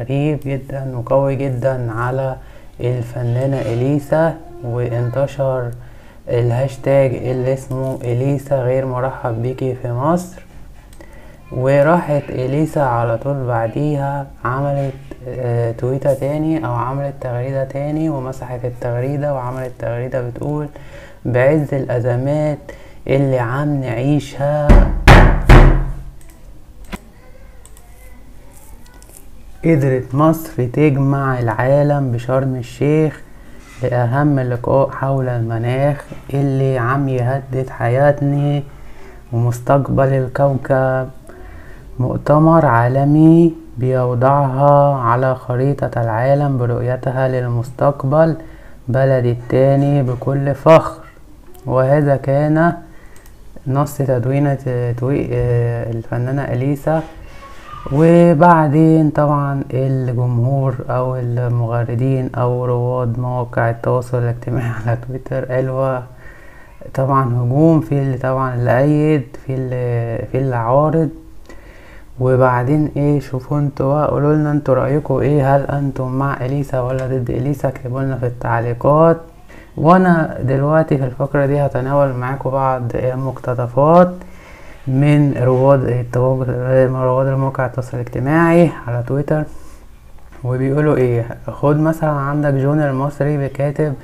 [0.00, 2.36] غريب جدا وقوي جدا على
[2.80, 5.70] الفنانة إليسا وانتشر
[6.28, 10.43] الهاشتاج اللي اسمه إليسا غير مرحب بيكي في مصر.
[11.56, 14.94] وراحت إليسا على طول بعديها عملت
[15.28, 20.68] آه، تويتة تاني أو عملت تغريدة تاني ومسحت التغريدة وعملت تغريدة بتقول
[21.24, 22.58] بعز الأزمات
[23.08, 24.68] اللي عم نعيشها.
[29.64, 33.22] قدرت مصر تجمع العالم بشرم الشيخ
[33.82, 38.62] لأهم لقاء حول المناخ اللي عم يهدد حياتنا
[39.32, 41.08] ومستقبل الكوكب.
[41.98, 48.36] مؤتمر عالمي بيوضعها على خريطة العالم برؤيتها للمستقبل
[48.88, 51.04] بلد التاني بكل فخر.
[51.66, 52.72] وهذا كان
[53.66, 57.02] نص تدوينة آه، الفنانة أليسا.
[57.92, 66.00] وبعدين طبعا الجمهور أو المغردين أو رواد مواقع التواصل الاجتماعي على تويتر قالوا
[66.94, 71.08] طبعا هجوم في اللي طبعا اللي ايد في اللي في اللي عارض.
[72.20, 77.06] وبعدين إيه شوفوا أنتوا بقى قولوا لنا أنتوا رايكم إيه؟ هل أنتم مع إليسا ولا
[77.06, 79.16] ضد إليسا؟ اكتبوا لنا في التعليقات.
[79.76, 84.10] وأنا دلوقتي في الفقرة دي هتناول معاكم بعض مقتطفات
[84.86, 86.06] من رواد
[86.92, 89.44] رواد الموقع التواصل الاجتماعي على تويتر.
[90.44, 93.94] وبيقولوا إيه خد مثلا عندك جون المصري بكاتب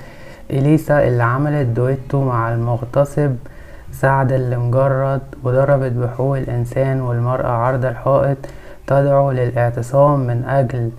[0.51, 3.35] إليسا اللي عملت دويتو مع المغتصب
[3.93, 8.39] سعد اللي مجرد وضربت بحقوق الإنسان والمرأة عرض الحائط
[8.87, 10.91] تدعو للاعتصام من أجل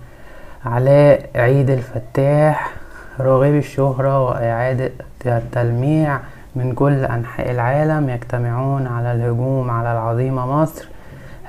[0.66, 2.72] علاء عيد الفتاح
[3.20, 4.90] راغبي الشهرة وإعادة
[5.26, 6.18] التلميع
[6.56, 10.88] من كل أنحاء العالم يجتمعون على الهجوم على العظيمة مصر.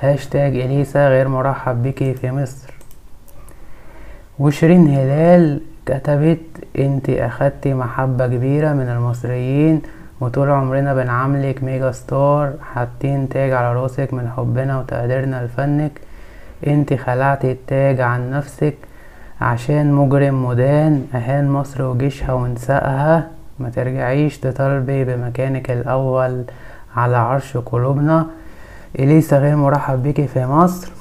[0.00, 2.74] هاشتاج إليسا غير مرحب بك في مصر.
[4.38, 6.40] وشيرين هلال كتبت
[6.78, 9.82] أنت اخدتي محبة كبيرة من المصريين
[10.20, 16.00] وطول عمرنا بنعاملك mega star حاطين تاج على راسك من حبنا وتقديرنا لفنك.
[16.66, 18.74] انت خلعتي التاج عن نفسك
[19.40, 26.44] عشان مجرم مدان اهان مصر وجيشها ونسائها ما ترجعيش تطالبي بمكانك الأول
[26.96, 28.26] على عرش قلوبنا.
[28.98, 30.92] إليسا غير مرحب بيكي في مصر.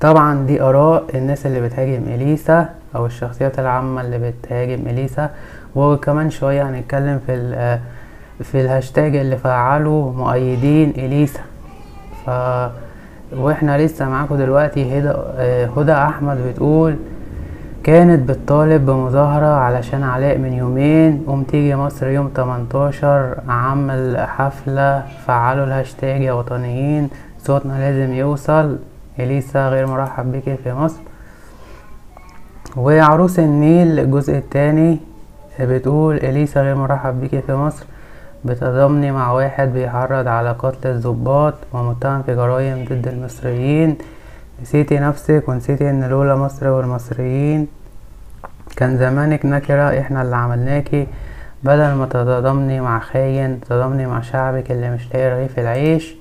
[0.00, 5.30] طبعا دي آراء الناس اللي بتهاجم إليسا أو الشخصيات العامة اللي بتهاجم إليسا.
[5.74, 7.32] وكمان شوية هنتكلم في
[8.42, 11.40] في الهاشتاج اللي فعله مؤيدين إليسا.
[12.26, 12.30] ف
[13.36, 15.12] وإحنا لسه معاكم دلوقتي هدى
[15.76, 16.96] هدى أحمد بتقول
[17.84, 25.64] كانت بتطالب بمظاهرة علشان علاء من يومين قوم تيجي مصر يوم 18 عمل حفلة فعلوا
[25.64, 28.78] الهاشتاج يا وطنيين صوتنا لازم يوصل.
[29.18, 31.00] إليسا غير مرحب بك في مصر.
[32.76, 34.98] وعروس النيل الجزء التاني
[35.60, 37.84] بتقول إليسا غير مرحب بك في مصر.
[38.44, 43.98] بتضامني مع واحد بيحرض على قتل الضباط ومتهم في جرائم ضد المصريين.
[44.62, 47.68] نسيتي نفسك ونسيتي إن لولا مصر والمصريين.
[48.76, 51.06] كان زمانك نكرة إحنا اللي عملناكي.
[51.62, 56.16] بدل ما تتضامني مع خاين تتضامني مع شعبك اللي مش لاقي رغيف العيش.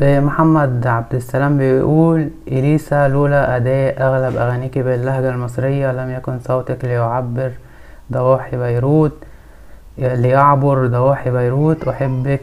[0.00, 7.50] محمد عبد السلام بيقول إليسا لولا أداء أغلب أغانيك باللهجة المصرية لم يكن صوتك ليعبر
[8.12, 9.12] ضواحي بيروت.
[9.98, 12.40] ليعبر ضواحي بيروت أحبك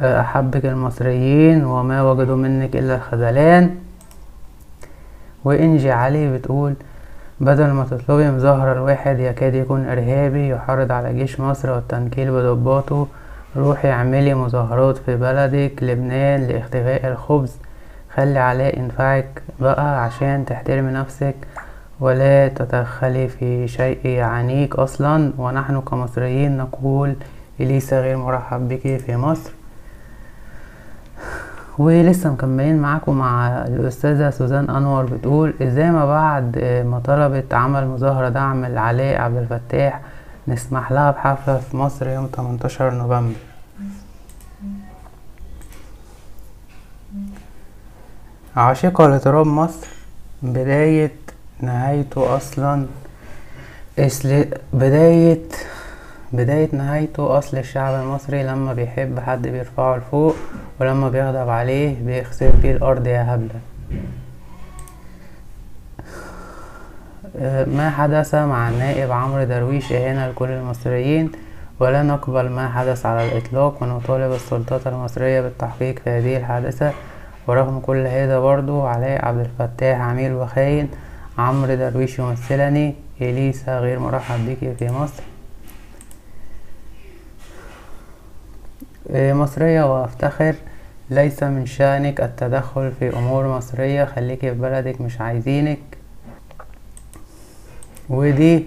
[0.00, 3.70] أحبك المصريين وما وجدوا منك إلا الخذلان.
[5.44, 6.74] وإنجي علي بتقول
[7.40, 13.06] بدل ما تطلبي مظاهرة الواحد يكاد يكون إرهابي يحرض على جيش مصر والتنكيل بضباطه
[13.56, 17.56] روحي اعملي مظاهرات في بلدك لبنان لاختفاء الخبز.
[18.14, 21.34] خلي علاء ينفعك بقى عشان تحترمي نفسك.
[22.00, 25.32] ولا تتدخلي في شيء يعنيك أصلا.
[25.38, 27.14] ونحن كمصريين نقول
[27.60, 29.50] اليسا غير مرحب بك في مصر.
[31.78, 38.28] ولسه مكملين معاكم مع الأستاذة سوزان أنور بتقول إزاي ما بعد ما طلبت عمل مظاهرة
[38.28, 40.00] دعم لعلاء عبد الفتاح
[40.48, 43.34] نسمح لها بحفلة في مصر يوم 18 نوفمبر.
[48.56, 49.86] عاشقة لتراب مصر
[50.42, 51.12] بداية
[51.62, 52.86] نهايته أصلا
[53.98, 55.40] أصل بداية
[56.32, 60.36] بداية نهايته أصل الشعب المصري لما بيحب حد بيرفعه لفوق
[60.80, 63.60] ولما بيغضب عليه بيخسر بيه الأرض يا هبلة.
[67.66, 71.32] ما حدث مع النائب عمرو درويش إهانة لكل المصريين
[71.80, 76.92] ولا نقبل ما حدث على الإطلاق ونطالب السلطات المصرية بالتحقيق في هذه الحادثة
[77.46, 80.88] ورغم كل هذا برضو علاء عبد الفتاح عميل وخاين
[81.40, 82.94] عمرو درويش يمثلني.
[83.20, 85.22] إليسا غير مرحب بك في مصر.
[89.10, 90.54] مصرية وأفتخر.
[91.10, 94.04] ليس من شأنك التدخل في أمور مصرية.
[94.04, 95.78] خليكي في بلدك مش عايزينك.
[98.08, 98.64] ودي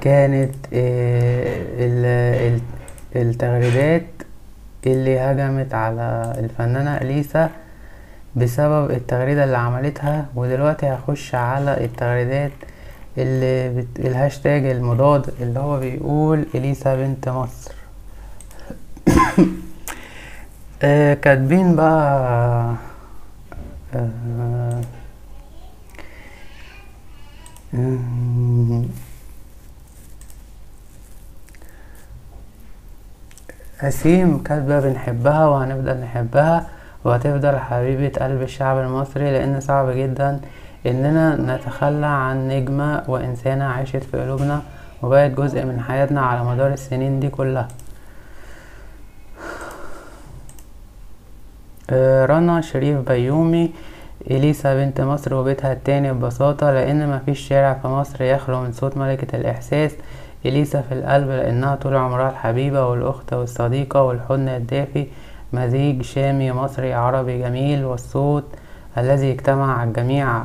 [0.00, 0.54] كانت
[3.16, 4.06] التغريدات
[4.86, 7.50] اللي هجمت على الفنانة أليسا.
[8.36, 12.52] بسبب التغريدة اللي عملتها ودلوقتي هخش على التغريدات
[13.18, 14.00] اللي بت...
[14.00, 17.72] الهاشتاج المضاد اللي هو بيقول إليسا بنت مصر
[20.82, 22.74] آه كاتبين بقى
[23.94, 24.80] آه
[33.80, 36.66] أسيم كاتبة بنحبها وهنفضل نحبها
[37.04, 40.40] وهتفضل حبيبة قلب الشعب المصري لأن صعب جدا
[40.86, 44.62] إننا نتخلى عن نجمة وإنسانة عاشت في قلوبنا
[45.02, 47.68] وبقت جزء من حياتنا على مدار السنين دي كلها.
[52.30, 53.70] رنا شريف بيومي
[54.30, 59.36] إليسا بنت مصر وبيتها التاني ببساطة لأن مفيش شارع في مصر يخلو من صوت ملكة
[59.36, 59.92] الإحساس.
[60.46, 65.06] إليسا في القلب لأنها طول عمرها الحبيبة والأخت والصديقة والحضن الدافي.
[65.52, 68.44] مزيج شامي مصري عربي جميل والصوت
[68.98, 70.42] الذي اجتمع الجميع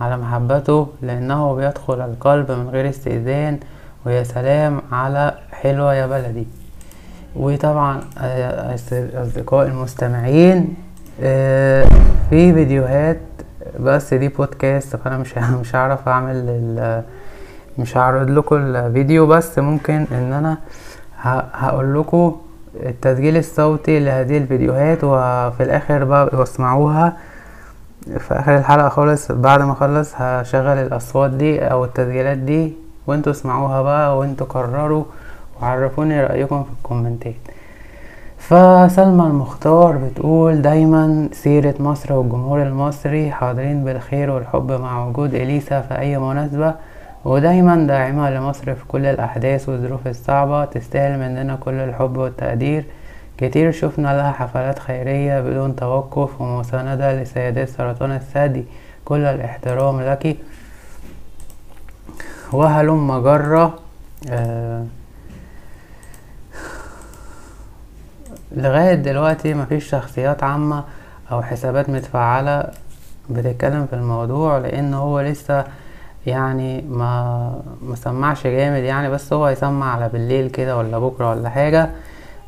[0.00, 3.58] على محبته لأنه بيدخل القلب من غير استئذان
[4.06, 6.46] ويا سلام على حلوة يا بلدي.
[7.36, 10.74] وطبعا آه، أص- أصدقاء المستمعين
[11.22, 11.84] آه،
[12.30, 13.18] في فيديوهات
[13.80, 17.02] بس دي بودكاست فأنا مش مش هعرف أعمل
[17.78, 20.58] مش هعرض لكم الفيديو بس ممكن إن أنا
[21.52, 22.36] هقول لكم
[22.82, 27.16] التسجيل الصوتي لهذه الفيديوهات وفي الآخر بقى اسمعوها.
[28.18, 32.72] في آخر الحلقة خالص بعد ما أخلص هشغل الأصوات دي أو التسجيلات دي
[33.06, 35.04] وأنتوا اسمعوها بقى وأنتوا قرروا
[35.62, 37.34] وعرفوني رأيكم في الكومنتات.
[38.38, 45.98] فسلمى المختار بتقول دايما سيرة مصر والجمهور المصري حاضرين بالخير والحب مع وجود إليسا في
[45.98, 46.74] أي مناسبة.
[47.28, 52.84] ودايما داعمة لمصر في كل الأحداث والظروف الصعبة تستاهل مننا كل الحب والتقدير.
[53.38, 58.64] كتير شفنا لها حفلات خيرية بدون توقف ومساندة لسيدات سرطان الثدي.
[59.04, 60.36] كل الاحترام لك.
[62.52, 63.78] وهلم جرة
[64.30, 64.84] آه
[68.52, 70.84] لغاية دلوقتي مفيش شخصيات عامة
[71.32, 72.64] أو حسابات متفعلة
[73.30, 75.64] بتتكلم في الموضوع لأن هو لسه
[76.28, 81.90] يعني ما مسمعش جامد يعني بس هو هيسمع على بالليل كده ولا بكرة ولا حاجة.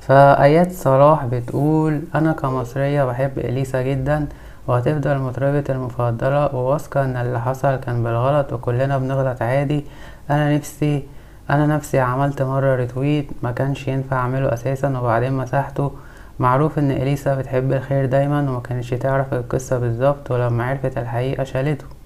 [0.01, 4.27] فآيات صلاح بتقول أنا كمصرية بحب إليسا جدا
[4.67, 9.85] وهتفضل مطربتي المفضلة وواثقة إن اللي حصل كان بالغلط وكلنا بنغلط عادي.
[10.31, 11.03] أنا نفسي
[11.51, 15.93] أنا نفسي عملت مرة ريتويت ما كانش ينفع أعمله أساسا وبعدين مسحته.
[16.39, 22.00] معروف إن إليسا بتحب الخير دايما وما كانتش تعرف القصة بالظبط ولما عرفت الحقيقة شالته.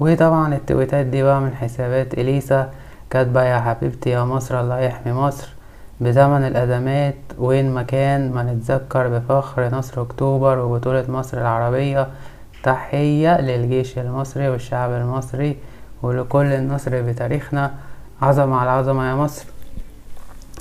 [0.00, 2.70] وطبعا التويتات دي بقى من حسابات إليسا
[3.10, 5.48] كاتبة يا حبيبتي يا مصر الله يحمي مصر
[6.00, 12.06] بزمن الأزمات وين مكان ما نتذكر بفخر نصر أكتوبر وبطولة مصر العربية.
[12.62, 15.56] تحية للجيش المصري والشعب المصري
[16.02, 17.70] ولكل النصر بتاريخنا.
[18.22, 19.44] عظمة على عظمة يا مصر.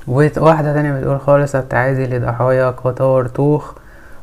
[0.07, 3.73] وواحدة تانية بتقول خالص التعازي لضحايا قطار طوخ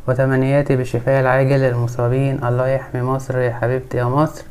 [0.08, 4.44] وتمنياتي بالشفاء العاجل للمصابين الله يحمي مصر يا حبيبتي يا مصر.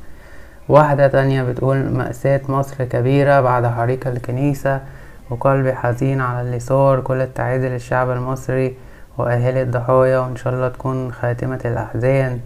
[0.69, 4.81] واحدة تانية بتقول مأساة مصر كبيرة بعد حريق الكنيسة
[5.29, 8.77] وقلبي حزين على اللي صار كل التعازي للشعب المصري
[9.17, 12.39] وأهالي الضحايا وإن شاء الله تكون خاتمة الأحزان.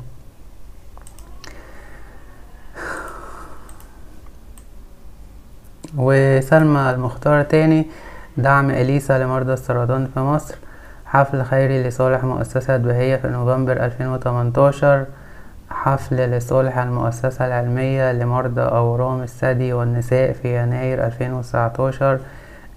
[5.98, 7.86] وسلمى المختار تاني
[8.38, 10.56] دعم إليسا لمرضى السرطان في مصر
[11.06, 15.06] حفل خيري لصالح مؤسسة بهية في نوفمبر 2018
[15.70, 22.20] حفل لصالح المؤسسة العلمية لمرضى أورام الثدي والنساء في يناير 2019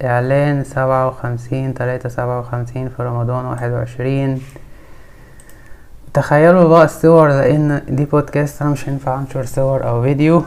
[0.05, 4.43] إعلان سبعة وخمسين تلاتة سبعة وخمسين في رمضان واحد وعشرين.
[6.15, 10.43] تخيلوا بقى الصور لأن دي بودكاست أنا مش هينفع أنشر صور أو فيديو.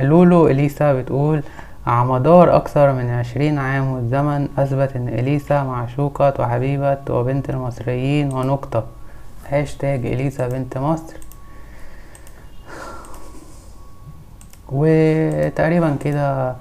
[0.00, 1.42] لولو إليسا بتقول
[1.86, 8.84] على مدار أكثر من عشرين عام والزمن أثبت إن إليسا معشوقة وحبيبة وبنت المصريين ونقطة.
[9.48, 11.14] هاشتاج إليسا بنت مصر.
[14.72, 16.54] وتقريبا كده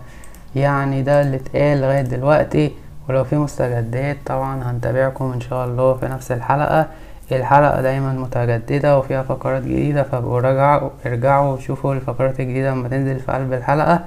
[0.56, 2.72] يعني ده اللي اتقال لغاية دلوقتي.
[3.10, 6.88] ولو في مستجدات طبعا هنتابعكم إن شاء الله في نفس الحلقة.
[7.32, 13.32] الحلقة دايما متجددة وفيها فقرات جديدة فابقوا رجعوا ارجعوا وشوفوا الفقرات الجديدة لما تنزل في
[13.32, 14.00] قلب الحلقة.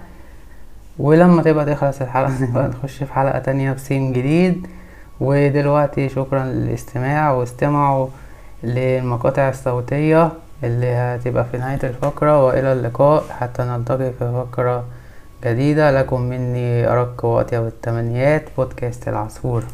[0.99, 4.67] ولما تبقى تخلص الحلقة نبقى نخش في حلقة تانية بسين جديد.
[5.21, 8.09] ودلوقتي شكرا للاستماع واستمعوا
[8.62, 10.33] للمقاطع الصوتية.
[10.64, 14.85] اللي هتبقى في نهاية الفقرة وإلى اللقاء حتى نلتقي في فقرة
[15.44, 16.01] جديدة.
[16.01, 18.44] لكم مني أرق وأطيب التمنيات.
[18.59, 19.64] بودكاست العصفور.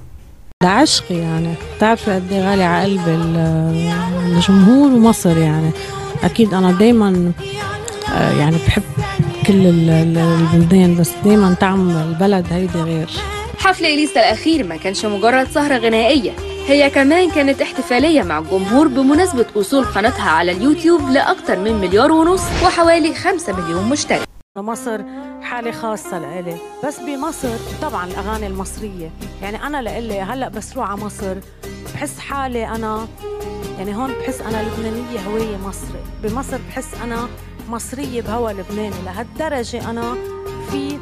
[0.62, 1.54] ده عشق يعني.
[1.76, 3.92] بتعرف قد إيه غالي على قلب ال-
[4.36, 5.70] الجمهور ومصر يعني.
[6.24, 7.32] أكيد أنا دايما
[8.14, 8.82] آه، يعني بحب
[9.46, 13.10] كل ال- ال- البلدان بس دايما طعم البلد هيدي غير.
[13.58, 16.32] حفل إليسا الأخير ما كانش مجرد سهرة غنائية.
[16.68, 22.42] هي كمان كانت احتفالية مع الجمهور بمناسبة وصول قناتها على اليوتيوب لأكثر من مليار ونص
[22.64, 24.28] وحوالي خمسة مليون مشترك.
[24.56, 25.02] مصر
[25.42, 26.56] حالة خاصة لإلي.
[26.84, 29.10] بس بمصر طبعا الأغاني المصرية.
[29.42, 31.36] يعني أنا لإلي هلأ بس روح على مصر.
[31.94, 33.08] بحس حالي أنا
[33.78, 36.00] يعني هون بحس أنا لبنانية هوية مصري.
[36.22, 37.28] بمصر بحس أنا
[37.68, 38.96] مصرية بهوا لبناني.
[39.04, 40.14] لهالدرجة أنا
[40.70, 40.98] في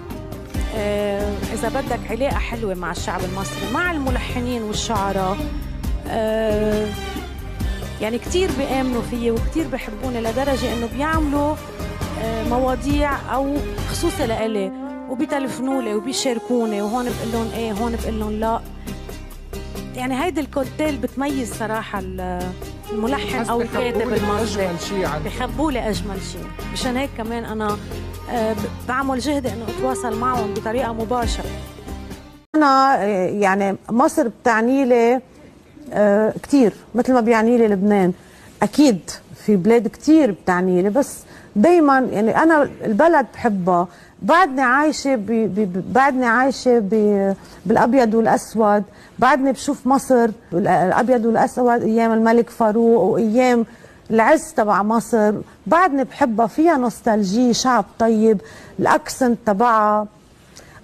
[0.77, 5.37] آه إذا بدك علاقة حلوة مع الشعب المصري مع الملحنين والشعراء
[6.09, 6.87] آه
[8.01, 11.55] يعني كتير بيآمنوا فيي وكتير بحبوني لدرجة إنه بيعملوا
[12.23, 13.57] آه، مواضيع أو
[13.91, 14.73] خصوصي لإلي
[15.11, 18.61] وبيتلفنوا لي وبيشاركوني وهون بقول لهم إيه هون بقول لهم لا.
[19.95, 22.51] يعني هيدي الكوكتيل بتميز صراحة ال-
[22.93, 24.67] الملحن أو الكاتب المصري.
[25.25, 26.47] بخبوا لي اجمل شيء.
[26.73, 27.77] مشان هيك كمان أنا
[28.89, 31.45] بعمل جهدي إنه أتواصل معهم بطريقة مباشرة.
[32.55, 35.21] أنا آه، يعني مصر بتعني لي
[35.93, 38.13] آه، كتير مثل ما بيعني لي لبنان.
[38.63, 39.11] أكيد
[39.47, 41.19] في بلاد كتير بتعني لي بس
[41.57, 43.89] دايما يعني أنا البلد بحبها.
[44.23, 45.83] بعدني عايشة ب...
[45.93, 46.79] بعدني عايشة.
[47.67, 48.83] بالأبيض والأسود.
[49.19, 53.67] بعدني بشوف مصر الأبيض والأسود أيام الملك فاروق وأيام
[54.11, 55.33] العز تبع مصر.
[55.67, 58.41] بعدني بحبها فيها نوستالجي شعب طيب
[58.79, 60.07] الأكسنت تبعها.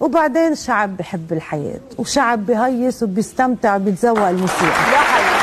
[0.00, 5.41] وبعدين شعب بحب الحياة وشعب بهيس وبيستمتع وبيتذوق الموسيقى.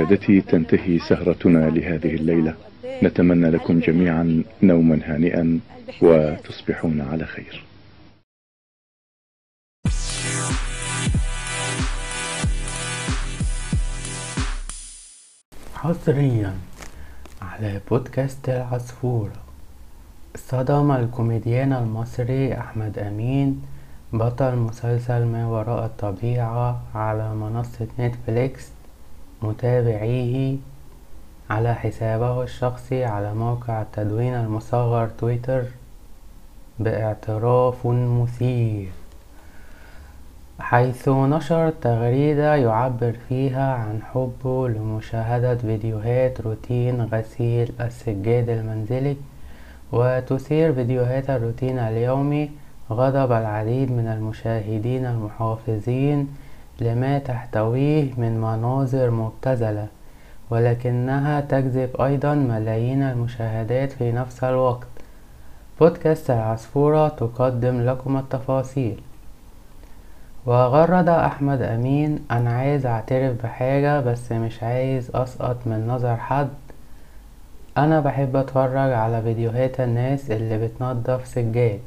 [0.00, 2.54] سادتي تنتهي سهرتنا لهذه الليلة.
[3.02, 5.60] نتمنى لكم جميعا نوما هانئا
[6.02, 7.64] وتصبحون على خير.
[15.74, 16.54] حصريا
[17.42, 19.32] على بودكاست العصفورة
[20.36, 23.62] صدم الكوميديان المصري أحمد أمين
[24.12, 28.79] بطل مسلسل ما وراء الطبيعة على منصة نتفليكس.
[29.42, 30.56] متابعيه
[31.50, 35.62] على حسابه الشخصي على موقع التدوين المصغر تويتر
[36.78, 38.88] باعتراف مثير
[40.60, 49.16] حيث نشر تغريدة يعبر فيها عن حبه لمشاهدة فيديوهات روتين غسيل السجاد المنزلي
[49.92, 52.50] وتثير فيديوهات الروتين اليومي
[52.90, 56.28] غضب العديد من المشاهدين المحافظين
[56.80, 59.86] لما تحتويه من مناظر مبتذلة
[60.50, 64.86] ولكنها تجذب أيضا ملايين المشاهدات في نفس الوقت.
[65.80, 69.00] بودكاست العصفورة تقدم لكم التفاصيل.
[70.46, 76.48] وغرد أحمد أمين أنا عايز أعترف بحاجة بس مش عايز أسقط من نظر حد.
[77.78, 81.80] أنا بحب أتفرج على فيديوهات الناس اللي بتنضف سجاد.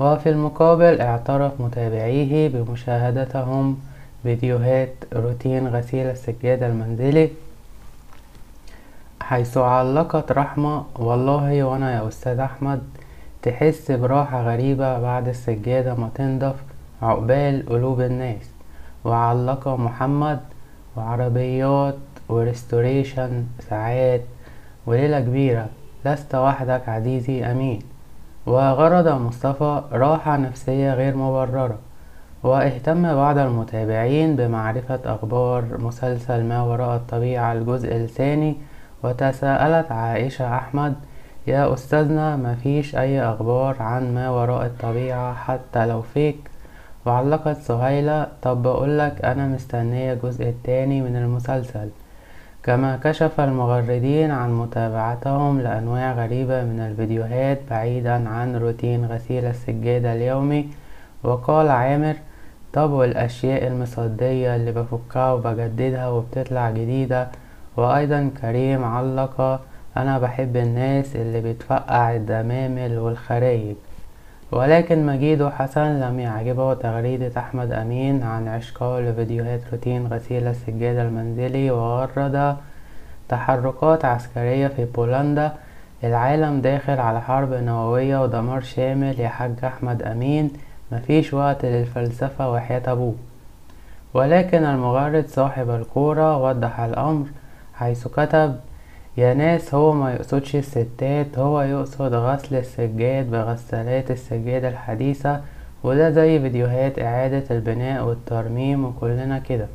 [0.00, 3.78] وفي المقابل اعترف متابعيه بمشاهدتهم
[4.22, 7.30] فيديوهات روتين غسيل السجاد المنزلي
[9.20, 12.80] حيث علقت رحمة والله وأنا يا أستاذ أحمد
[13.42, 16.54] تحس براحة غريبة بعد السجادة ما تنضف
[17.02, 18.50] عقبال قلوب الناس.
[19.04, 20.40] وعلق محمد
[20.96, 21.98] وعربيات
[22.28, 24.20] وريستوريشن ساعات
[24.86, 25.66] وليلة كبيرة.
[26.04, 27.89] لست وحدك عزيزي أمين.
[28.46, 31.78] وغرض مصطفى راحة نفسية غير مبررة
[32.42, 38.56] واهتم بعض المتابعين بمعرفة أخبار مسلسل ما وراء الطبيعة الجزء الثاني
[39.02, 40.94] وتساءلت عائشة أحمد
[41.46, 46.50] يا أستاذنا مفيش أي أخبار عن ما وراء الطبيعة حتى لو فيك
[47.06, 51.88] وعلقت سهيلة طب بقولك أنا مستنية الجزء التاني من المسلسل.
[52.62, 60.68] كما كشف المغردين عن متابعتهم لأنواع غريبة من الفيديوهات بعيدا عن روتين غسيل السجادة اليومي
[61.24, 62.14] وقال عامر
[62.72, 67.28] طب والأشياء المصدية اللي بفكها وبجددها وبتطلع جديدة
[67.76, 69.60] وأيضا كريم علق
[69.96, 73.76] أنا بحب الناس اللي بتفقع الدمامل والخرايج
[74.52, 81.70] ولكن مجيد حسن لم يعجبه تغريدة أحمد أمين عن عشقه لفيديوهات روتين غسيل السجاد المنزلي
[81.70, 82.56] وغرد
[83.28, 85.52] تحركات عسكرية في بولندا
[86.04, 90.50] العالم داخل على حرب نووية ودمار شامل يا حاج أحمد أمين.
[90.92, 93.14] مفيش وقت للفلسفة وحياة أبوه.
[94.14, 97.26] ولكن المغرد صاحب الكورة وضح الأمر
[97.74, 98.56] حيث كتب
[99.20, 105.40] يا ناس هو ما يقصدش الستات هو يقصد غسل السجاد بغسالات السجاد الحديثة
[105.84, 109.66] وده زي فيديوهات إعادة البناء والترميم وكلنا كده.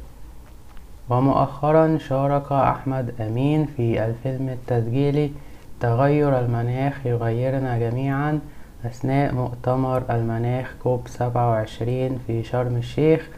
[1.09, 5.31] ومؤخرا شارك أحمد أمين في الفيلم التسجيلي
[5.79, 8.39] تغير المناخ يغيرنا جميعا
[8.85, 13.29] أثناء مؤتمر المناخ كوب سبعة وعشرين في شرم الشيخ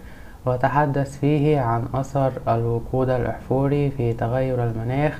[0.46, 5.20] وتحدث فيه عن أثر الوقود الأحفوري في تغير المناخ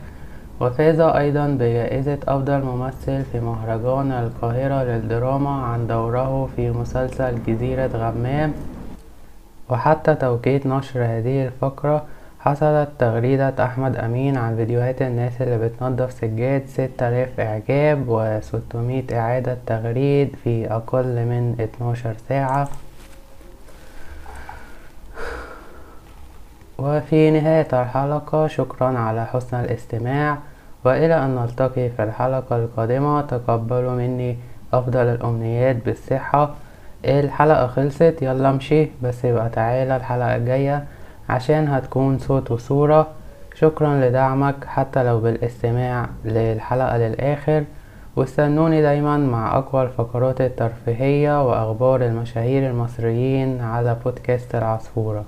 [0.62, 8.54] وفاز أيضا بجائزة أفضل ممثل في مهرجان القاهرة للدراما عن دوره في مسلسل جزيرة غمام.
[9.70, 12.06] وحتى توقيت نشر هذه الفقرة
[12.40, 19.58] حصلت تغريدة أحمد أمين عن فيديوهات الناس اللي بتنظف سجاد ستة آلاف إعجاب وستمية إعادة
[19.66, 22.68] تغريد في أقل من اتناشر ساعة.
[26.80, 30.38] وفي نهاية الحلقة شكرا على حسن الاستماع
[30.86, 33.22] وإلى أن نلتقي في الحلقة القادمة.
[33.22, 34.38] تقبلوا مني
[34.74, 36.50] أفضل الأمنيات بالصحة.
[37.06, 38.88] الحلقة خلصت يلا امشي.
[39.04, 40.86] بس يبقى تعالى الحلقة الجاية
[41.30, 43.08] عشان هتكون صوت وصورة.
[43.56, 47.64] شكرا لدعمك حتى لو بالاستماع للحلقة للآخر.
[48.16, 55.26] واستنوني دايما مع أقوى الفقرات الترفيهية وأخبار المشاهير المصريين على بودكاست العصفورة.